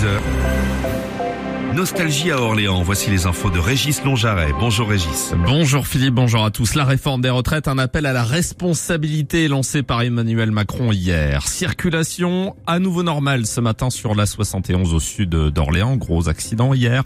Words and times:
6h. 0.00 1.74
Nostalgie 1.74 2.30
à 2.30 2.40
Orléans. 2.40 2.82
Voici 2.82 3.10
les 3.10 3.26
infos 3.26 3.50
de 3.50 3.58
Régis 3.58 4.02
Longjaret. 4.02 4.52
Bonjour 4.58 4.88
Régis. 4.88 5.34
Bonjour 5.46 5.86
Philippe, 5.86 6.14
bonjour 6.14 6.44
à 6.44 6.50
tous. 6.50 6.74
La 6.74 6.84
réforme 6.84 7.20
des 7.20 7.30
retraites, 7.30 7.68
un 7.68 7.78
appel 7.78 8.06
à 8.06 8.12
la 8.12 8.24
responsabilité 8.24 9.46
lancé 9.46 9.82
par 9.82 10.02
Emmanuel 10.02 10.50
Macron 10.50 10.90
hier. 10.92 11.46
Circulation 11.46 12.56
à 12.66 12.78
nouveau 12.78 13.02
normale 13.02 13.46
ce 13.46 13.60
matin 13.60 13.90
sur 13.90 14.14
la 14.14 14.26
71 14.26 14.94
au 14.94 15.00
sud 15.00 15.30
d'Orléans. 15.30 15.96
Gros 15.96 16.28
accident 16.28 16.72
hier. 16.72 17.04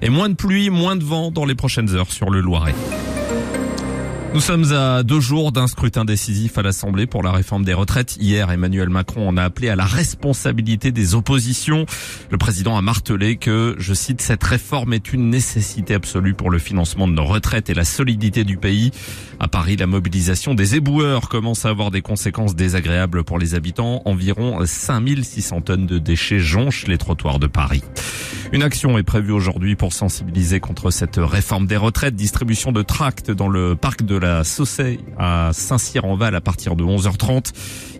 Et 0.00 0.08
moins 0.08 0.28
de 0.28 0.34
pluie, 0.34 0.70
moins 0.70 0.96
de 0.96 1.04
vent 1.04 1.30
dans 1.30 1.44
les 1.44 1.54
prochaines 1.54 1.94
heures 1.94 2.12
sur 2.12 2.30
le 2.30 2.40
Loiret. 2.40 2.74
Nous 4.34 4.42
sommes 4.42 4.72
à 4.72 5.02
deux 5.02 5.20
jours 5.20 5.52
d'un 5.52 5.66
scrutin 5.66 6.04
décisif 6.04 6.58
à 6.58 6.62
l'Assemblée 6.62 7.06
pour 7.06 7.22
la 7.22 7.32
réforme 7.32 7.64
des 7.64 7.72
retraites. 7.72 8.18
Hier, 8.20 8.50
Emmanuel 8.50 8.90
Macron 8.90 9.26
en 9.26 9.38
a 9.38 9.42
appelé 9.42 9.70
à 9.70 9.76
la 9.76 9.86
responsabilité 9.86 10.92
des 10.92 11.14
oppositions. 11.14 11.86
Le 12.30 12.36
président 12.36 12.76
a 12.76 12.82
martelé 12.82 13.36
que, 13.36 13.74
je 13.78 13.94
cite, 13.94 14.20
cette 14.20 14.44
réforme 14.44 14.92
est 14.92 15.14
une 15.14 15.30
nécessité 15.30 15.94
absolue 15.94 16.34
pour 16.34 16.50
le 16.50 16.58
financement 16.58 17.08
de 17.08 17.14
nos 17.14 17.24
retraites 17.24 17.70
et 17.70 17.74
la 17.74 17.84
solidité 17.84 18.44
du 18.44 18.58
pays. 18.58 18.90
À 19.40 19.48
Paris, 19.48 19.76
la 19.76 19.86
mobilisation 19.86 20.54
des 20.54 20.76
éboueurs 20.76 21.30
commence 21.30 21.64
à 21.64 21.70
avoir 21.70 21.90
des 21.90 22.02
conséquences 22.02 22.54
désagréables 22.54 23.24
pour 23.24 23.38
les 23.38 23.54
habitants. 23.54 24.02
Environ 24.04 24.58
5600 24.64 25.62
tonnes 25.62 25.86
de 25.86 25.98
déchets 25.98 26.38
jonchent 26.38 26.86
les 26.86 26.98
trottoirs 26.98 27.38
de 27.38 27.46
Paris. 27.46 27.82
Une 28.50 28.62
action 28.62 28.96
est 28.96 29.02
prévue 29.02 29.32
aujourd'hui 29.32 29.76
pour 29.76 29.92
sensibiliser 29.92 30.58
contre 30.58 30.90
cette 30.90 31.16
réforme 31.16 31.66
des 31.66 31.76
retraites. 31.76 32.16
Distribution 32.16 32.72
de 32.72 32.80
tracts 32.80 33.30
dans 33.30 33.48
le 33.48 33.76
parc 33.76 34.04
de 34.04 34.16
la 34.16 34.42
Saussay 34.42 35.00
à 35.18 35.50
Saint-Cyr-en-Val 35.52 36.34
à 36.34 36.40
partir 36.40 36.74
de 36.74 36.82
11h30. 36.82 37.52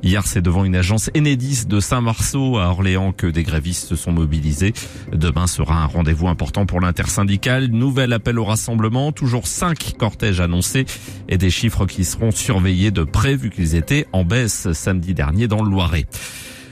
Hier, 0.03 0.27
c'est 0.27 0.41
devant 0.41 0.65
une 0.65 0.75
agence 0.75 1.11
Enedis 1.15 1.67
de 1.67 1.81
Saint-Marceau 1.81 2.57
à 2.57 2.69
Orléans 2.69 3.13
que 3.13 3.27
des 3.27 3.43
grévistes 3.43 3.89
se 3.89 3.97
sont 3.97 4.13
mobilisés. 4.13 4.73
Demain 5.13 5.47
sera 5.47 5.83
un 5.83 5.87
rendez-vous 5.87 6.29
important 6.29 6.65
pour 6.65 6.81
l'intersyndicale. 6.81 7.67
Nouvel 7.67 8.15
appel 8.15 8.39
au 8.39 8.45
rassemblement. 8.45 9.13
Toujours 9.13 9.47
cinq 9.47 9.97
cortèges 9.99 10.41
annoncés 10.41 10.87
et 11.29 11.37
des 11.37 11.51
chiffres 11.51 11.85
qui 11.85 12.05
seront 12.05 12.31
surveillés 12.31 12.91
de 12.91 13.05
près 13.05 13.37
vu 13.37 13.51
qu'ils 13.51 13.75
étaient 13.75 14.07
en 14.13 14.25
baisse 14.25 14.73
samedi 14.73 15.13
dernier 15.13 15.47
dans 15.47 15.63
le 15.63 15.69
Loiret. 15.69 16.07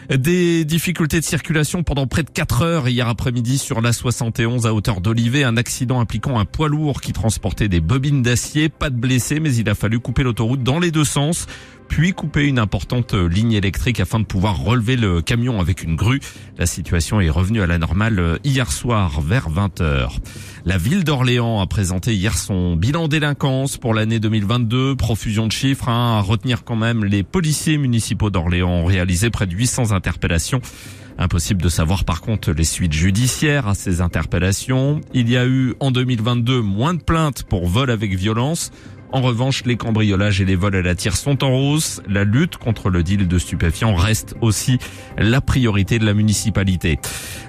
Des 0.08 0.64
difficultés 0.64 1.18
de 1.18 1.24
circulation 1.24 1.82
pendant 1.82 2.06
près 2.06 2.22
de 2.22 2.30
4 2.30 2.62
heures 2.62 2.88
hier 2.88 3.08
après-midi 3.08 3.58
sur 3.58 3.80
la 3.80 3.92
71 3.92 4.66
à 4.66 4.72
hauteur 4.72 5.00
d'Olivet. 5.00 5.42
Un 5.42 5.56
accident 5.56 5.98
impliquant 5.98 6.38
un 6.38 6.44
poids 6.44 6.68
lourd 6.68 7.00
qui 7.00 7.12
transportait 7.12 7.68
des 7.68 7.80
bobines 7.80 8.22
d'acier. 8.22 8.68
Pas 8.68 8.90
de 8.90 8.96
blessés, 8.96 9.40
mais 9.40 9.54
il 9.56 9.68
a 9.68 9.74
fallu 9.74 9.98
couper 9.98 10.22
l'autoroute 10.22 10.62
dans 10.62 10.78
les 10.78 10.92
deux 10.92 11.04
sens 11.04 11.46
puis 11.88 12.12
couper 12.12 12.46
une 12.46 12.58
importante 12.58 13.14
ligne 13.14 13.52
électrique 13.52 14.00
afin 14.00 14.20
de 14.20 14.24
pouvoir 14.24 14.58
relever 14.58 14.96
le 14.96 15.22
camion 15.22 15.60
avec 15.60 15.82
une 15.82 15.96
grue. 15.96 16.20
La 16.58 16.66
situation 16.66 17.20
est 17.20 17.30
revenue 17.30 17.62
à 17.62 17.66
la 17.66 17.78
normale 17.78 18.38
hier 18.44 18.70
soir 18.72 19.20
vers 19.20 19.50
20h. 19.50 20.08
La 20.64 20.78
ville 20.78 21.04
d'Orléans 21.04 21.60
a 21.60 21.66
présenté 21.66 22.14
hier 22.14 22.36
son 22.36 22.76
bilan 22.76 23.08
délinquance 23.08 23.76
pour 23.76 23.94
l'année 23.94 24.18
2022. 24.20 24.96
Profusion 24.96 25.46
de 25.46 25.52
chiffres, 25.52 25.88
hein, 25.88 26.18
à 26.18 26.20
retenir 26.20 26.64
quand 26.64 26.76
même 26.76 27.04
les 27.04 27.22
policiers 27.22 27.78
municipaux 27.78 28.30
d'Orléans 28.30 28.70
ont 28.70 28.84
réalisé 28.84 29.30
près 29.30 29.46
de 29.46 29.54
800 29.54 29.92
interpellations. 29.92 30.60
Impossible 31.18 31.62
de 31.62 31.70
savoir 31.70 32.04
par 32.04 32.20
contre 32.20 32.52
les 32.52 32.64
suites 32.64 32.92
judiciaires 32.92 33.68
à 33.68 33.74
ces 33.74 34.02
interpellations. 34.02 35.00
Il 35.14 35.30
y 35.30 35.36
a 35.38 35.46
eu 35.46 35.74
en 35.80 35.90
2022 35.90 36.60
moins 36.60 36.92
de 36.92 37.02
plaintes 37.02 37.42
pour 37.44 37.66
vol 37.66 37.90
avec 37.90 38.14
violence. 38.14 38.70
En 39.16 39.22
revanche, 39.22 39.64
les 39.64 39.78
cambriolages 39.78 40.42
et 40.42 40.44
les 40.44 40.56
vols 40.56 40.76
à 40.76 40.82
la 40.82 40.94
tire 40.94 41.16
sont 41.16 41.42
en 41.42 41.48
hausse. 41.48 42.02
La 42.06 42.24
lutte 42.24 42.58
contre 42.58 42.90
le 42.90 43.02
deal 43.02 43.26
de 43.26 43.38
stupéfiants 43.38 43.94
reste 43.94 44.34
aussi 44.42 44.76
la 45.16 45.40
priorité 45.40 45.98
de 45.98 46.04
la 46.04 46.12
municipalité. 46.12 46.98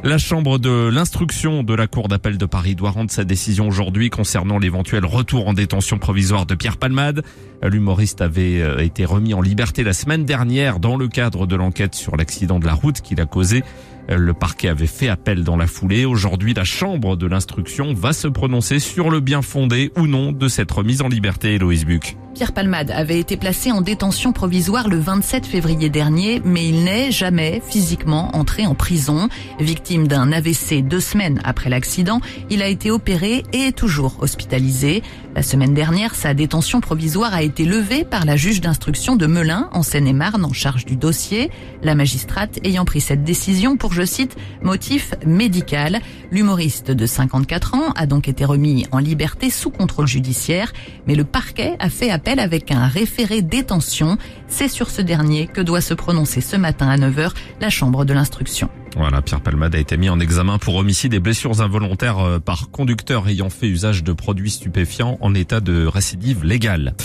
La 0.01 0.17
chambre 0.17 0.59
de 0.59 0.87
l'instruction 0.87 1.63
de 1.63 1.73
la 1.73 1.87
Cour 1.87 2.07
d'appel 2.07 2.37
de 2.37 2.45
Paris 2.45 2.75
doit 2.75 2.91
rendre 2.91 3.11
sa 3.11 3.25
décision 3.25 3.67
aujourd'hui 3.67 4.09
concernant 4.09 4.59
l'éventuel 4.59 5.03
retour 5.03 5.49
en 5.49 5.53
détention 5.53 5.99
provisoire 5.99 6.45
de 6.45 6.55
Pierre 6.55 6.77
Palmade. 6.77 7.23
L'humoriste 7.61 8.21
avait 8.21 8.61
euh, 8.61 8.77
été 8.79 9.03
remis 9.03 9.33
en 9.33 9.41
liberté 9.41 9.83
la 9.83 9.91
semaine 9.91 10.23
dernière 10.23 10.79
dans 10.79 10.95
le 10.95 11.09
cadre 11.09 11.47
de 11.47 11.57
l'enquête 11.57 11.95
sur 11.95 12.15
l'accident 12.15 12.59
de 12.59 12.65
la 12.65 12.75
route 12.75 13.01
qu'il 13.01 13.19
a 13.19 13.25
causé. 13.25 13.61
Le 14.09 14.33
parquet 14.33 14.69
avait 14.69 14.87
fait 14.87 15.09
appel 15.09 15.43
dans 15.43 15.57
la 15.57 15.67
foulée. 15.67 16.05
Aujourd'hui, 16.05 16.53
la 16.53 16.63
chambre 16.63 17.17
de 17.17 17.27
l'instruction 17.27 17.93
va 17.93 18.13
se 18.13 18.27
prononcer 18.27 18.79
sur 18.79 19.09
le 19.09 19.19
bien 19.19 19.41
fondé 19.41 19.91
ou 19.97 20.07
non 20.07 20.31
de 20.31 20.47
cette 20.47 20.71
remise 20.71 21.01
en 21.01 21.09
liberté, 21.09 21.55
Héloïse 21.55 21.85
Buc. 21.85 22.15
Pierre 22.37 22.51
Palmade 22.51 22.91
avait 22.91 23.19
été 23.19 23.35
placé 23.35 23.71
en 23.71 23.81
détention 23.81 24.31
provisoire 24.31 24.89
le 24.89 24.99
27 24.99 25.47
février 25.47 25.89
dernier, 25.89 26.39
mais 26.45 26.67
il 26.67 26.83
n'est 26.83 27.11
jamais 27.11 27.63
physiquement 27.67 28.29
entré 28.35 28.67
en 28.67 28.75
prison. 28.75 29.27
Victime 29.59 30.07
d'un 30.07 30.31
AVC 30.31 30.83
deux 30.83 30.99
semaines 30.99 31.41
après 31.43 31.71
l'accident, 31.71 32.21
il 32.51 32.61
a 32.61 32.67
été 32.67 32.91
opéré 32.91 33.41
et 33.53 33.69
est 33.69 33.71
toujours 33.75 34.17
hospitalisé. 34.21 35.01
La 35.33 35.41
semaine 35.41 35.73
dernière, 35.73 36.13
sa 36.13 36.35
détention 36.35 36.79
provisoire 36.79 37.33
a 37.33 37.41
été 37.41 37.65
levée 37.65 38.03
par 38.03 38.23
la 38.25 38.35
juge 38.35 38.61
d'instruction 38.61 39.15
de 39.15 39.25
Melun, 39.25 39.69
en 39.71 39.81
Seine-et-Marne, 39.81 40.45
en 40.45 40.53
charge 40.53 40.85
du 40.85 40.95
dossier. 40.95 41.49
La 41.81 41.95
magistrate 41.95 42.59
ayant 42.63 42.85
pris 42.85 43.01
cette 43.01 43.23
décision 43.23 43.77
pour, 43.77 43.93
je 43.93 44.05
cite, 44.05 44.35
motif 44.61 45.15
médical. 45.25 46.01
L'humoriste 46.31 46.91
de 46.91 47.05
54 47.07 47.75
ans 47.75 47.93
a 47.95 48.05
donc 48.05 48.27
été 48.27 48.45
remis 48.45 48.85
en 48.91 48.99
liberté 48.99 49.49
sous 49.49 49.69
contrôle 49.71 50.07
judiciaire, 50.07 50.73
mais 51.07 51.15
le 51.15 51.23
parquet 51.23 51.75
a 51.79 51.89
fait 51.89 52.11
appel 52.11 52.26
avec 52.35 52.71
un 52.71 52.87
référé 52.87 53.41
détention. 53.41 54.17
C'est 54.47 54.67
sur 54.67 54.89
ce 54.89 55.01
dernier 55.01 55.47
que 55.47 55.61
doit 55.61 55.81
se 55.81 55.93
prononcer 55.93 56.41
ce 56.41 56.57
matin 56.57 56.89
à 56.89 56.97
9h 56.97 57.31
la 57.61 57.69
Chambre 57.69 58.05
de 58.05 58.13
l'instruction. 58.13 58.69
Voilà, 58.95 59.21
Pierre 59.21 59.41
Palmade 59.41 59.75
a 59.75 59.79
été 59.79 59.97
mis 59.97 60.09
en 60.09 60.19
examen 60.19 60.57
pour 60.57 60.75
homicide 60.75 61.13
et 61.13 61.19
blessures 61.19 61.61
involontaires 61.61 62.19
euh, 62.19 62.39
par 62.39 62.71
conducteur 62.71 63.27
ayant 63.27 63.49
fait 63.49 63.67
usage 63.67 64.03
de 64.03 64.13
produits 64.13 64.51
stupéfiants 64.51 65.17
en 65.21 65.33
état 65.35 65.59
de 65.59 65.85
récidive 65.85 66.43
légale. 66.43 66.95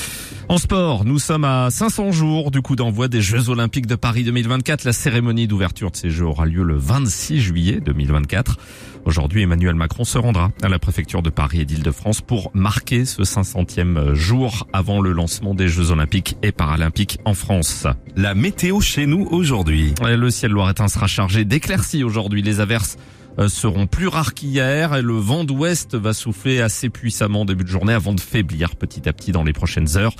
En 0.49 0.59
sport, 0.59 1.05
nous 1.05 1.19
sommes 1.19 1.45
à 1.45 1.71
500 1.71 2.13
jours 2.13 2.51
du 2.51 2.63
coup 2.63 2.77
d'envoi 2.77 3.09
des 3.09 3.23
Jeux 3.23 3.49
Olympiques 3.49 3.87
de 3.87 3.95
Paris 3.95 4.25
2024. 4.25 4.85
La 4.85 4.93
cérémonie 4.93 5.47
d'ouverture 5.47 5.91
de 5.91 5.97
ces 5.97 6.11
Jeux 6.11 6.27
aura 6.27 6.47
lieu 6.47 6.63
le 6.63 6.77
26 6.77 7.41
juillet 7.41 7.81
2024. 7.81 8.59
Aujourd'hui, 9.05 9.43
Emmanuel 9.43 9.75
Macron 9.75 10.05
se 10.05 10.19
rendra 10.19 10.51
à 10.63 10.69
la 10.69 10.79
préfecture 10.79 11.23
de 11.23 11.31
Paris 11.31 11.63
et 11.63 11.65
d'Île-de-France 11.65 12.21
pour 12.21 12.51
marquer 12.55 13.05
ce 13.05 13.23
500e 13.23 14.15
jour 14.15 14.69
avant 14.73 15.01
le 15.01 15.13
lancement 15.13 15.55
des 15.55 15.69
Jeux 15.69 15.91
Olympiques 15.91 16.37
et 16.43 16.53
Paralympiques 16.53 17.19
en 17.25 17.35
France. 17.35 17.87
La 18.15 18.35
météo 18.35 18.81
chez 18.81 19.07
nous 19.07 19.27
aujourd'hui. 19.31 19.95
Le 20.05 20.31
ciel 20.31 20.53
loiretain 20.53 20.87
sera 20.87 21.07
chargé 21.07 21.45
d'éclaircies 21.73 22.05
aujourd'hui. 22.05 22.43
Les 22.43 22.61
averses 22.61 22.99
euh, 23.39 23.49
seront 23.49 23.87
plus 23.87 24.07
rares 24.07 24.35
qu'hier 24.35 24.95
et 24.95 25.01
le 25.01 25.15
vent 25.15 25.43
d'ouest 25.43 25.95
va 25.95 26.13
souffler 26.13 26.61
assez 26.61 26.91
puissamment 26.91 27.47
début 27.47 27.65
de 27.65 27.69
journée 27.71 27.95
avant 27.95 28.13
de 28.13 28.21
faiblir 28.21 28.77
petit 28.77 29.09
à 29.09 29.15
petit 29.15 29.33
dans 29.33 29.43
les 29.43 29.55
prochaines 29.55 29.97
heures. 29.97 30.15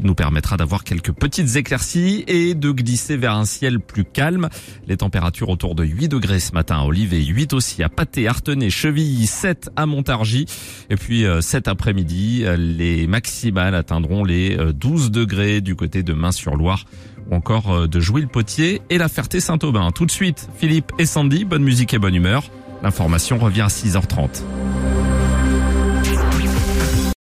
Il 0.00 0.04
nous 0.04 0.14
permettra 0.14 0.58
d'avoir 0.58 0.84
quelques 0.84 1.12
petites 1.12 1.56
éclaircies 1.56 2.24
et 2.26 2.54
de 2.54 2.70
glisser 2.70 3.16
vers 3.16 3.32
un 3.32 3.46
ciel 3.46 3.80
plus 3.80 4.04
calme. 4.04 4.50
Les 4.86 4.98
températures 4.98 5.48
autour 5.48 5.74
de 5.74 5.82
8 5.82 6.08
degrés 6.08 6.40
ce 6.40 6.52
matin 6.52 6.80
à 6.80 6.84
Olivet, 6.84 7.24
8 7.24 7.54
aussi 7.54 7.82
à 7.82 7.88
Pâté, 7.88 8.28
Artenay, 8.28 8.68
Chevilly, 8.68 9.26
7 9.26 9.70
à 9.76 9.86
Montargis 9.86 10.44
et 10.90 10.96
puis 10.96 11.24
euh, 11.24 11.40
cet 11.40 11.68
après-midi, 11.68 12.44
les 12.58 13.06
maximales 13.06 13.74
atteindront 13.74 14.24
les 14.24 14.58
12 14.74 15.06
euh, 15.06 15.08
degrés 15.08 15.60
du 15.62 15.74
côté 15.74 16.02
de 16.02 16.12
Main-sur-Loire 16.12 16.84
ou 17.30 17.34
encore 17.34 17.88
de 17.88 18.00
Jouy-le-Potier 18.00 18.82
et 18.90 18.98
la 18.98 19.08
Ferté-Saint-Aubin. 19.08 19.90
Tout 19.90 20.06
de 20.06 20.10
suite, 20.10 20.48
Philippe 20.56 20.92
et 20.98 21.06
Sandy, 21.06 21.44
bonne 21.44 21.62
musique 21.62 21.94
et 21.94 21.98
bonne 21.98 22.14
humeur. 22.14 22.44
L'information 22.82 23.38
revient 23.38 23.62
à 23.62 23.66
6h30. 23.66 24.42